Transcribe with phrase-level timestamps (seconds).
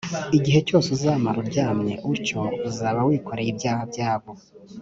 [0.37, 4.31] Igihe cyose uzamara uryamye utyo uzaba wikoreye ibyaha byabo